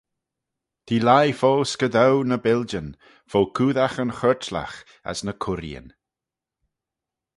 T'eh 0.85 1.03
lhie 1.07 1.35
fo 1.39 1.51
scadoo 1.71 2.17
ny 2.27 2.37
biljyn, 2.45 2.89
fo 3.31 3.39
coodagh 3.55 3.99
yn 4.03 4.15
chuirtlagh 4.19 4.77
as 5.09 5.19
ny 5.23 5.33
curreeyn. 5.43 5.87